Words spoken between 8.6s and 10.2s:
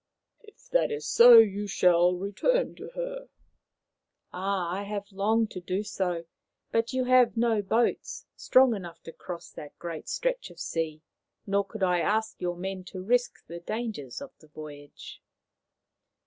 enough to cross that great